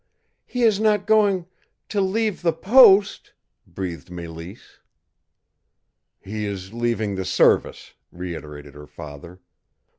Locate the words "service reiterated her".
7.23-8.87